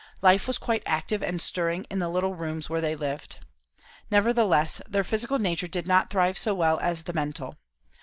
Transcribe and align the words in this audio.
Life 0.23 0.47
was 0.47 0.57
quite 0.57 0.81
active 0.87 1.21
and 1.21 1.39
stirring 1.39 1.83
in 1.91 1.99
the 1.99 2.09
little 2.09 2.33
rooms 2.33 2.71
where 2.71 2.81
they 2.81 2.95
lived. 2.95 3.37
Nevertheless, 4.09 4.81
their 4.89 5.03
physical 5.03 5.37
nature 5.37 5.67
did 5.67 5.85
not 5.85 6.09
thrive 6.09 6.39
so 6.39 6.55
well 6.55 6.79
as 6.79 7.03
the 7.03 7.13
mental. 7.13 7.59